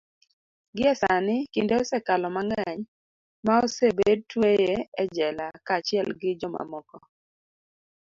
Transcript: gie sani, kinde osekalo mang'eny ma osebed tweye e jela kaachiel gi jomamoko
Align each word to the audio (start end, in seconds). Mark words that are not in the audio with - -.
gie 0.77 0.91
sani, 1.01 1.37
kinde 1.53 1.73
osekalo 1.81 2.27
mang'eny 2.35 2.81
ma 3.45 3.53
osebed 3.65 4.19
tweye 4.31 4.73
e 5.01 5.03
jela 5.15 5.47
kaachiel 5.67 6.09
gi 6.19 6.31
jomamoko 6.39 6.97